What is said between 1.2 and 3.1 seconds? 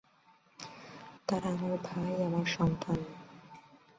তারা আমার ভাই, আমার সন্তান।